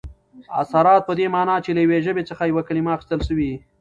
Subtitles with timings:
[0.61, 3.57] اثرات په دې مانا، چي له یوې ژبي څخه یوه کلیمه اخستل سوې يي.